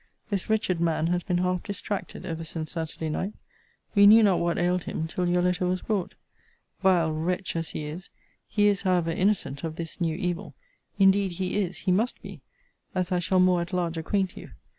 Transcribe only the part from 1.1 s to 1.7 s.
has been half